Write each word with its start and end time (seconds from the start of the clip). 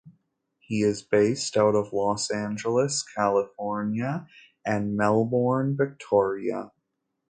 He 0.57 0.81
is 0.81 1.03
based 1.03 1.55
out 1.57 1.75
of 1.75 1.93
Los 1.93 2.31
Angeles, 2.31 3.03
California 3.03 4.25
and 4.65 4.97
Melbourne, 4.97 5.77
Victoria. 5.77 6.71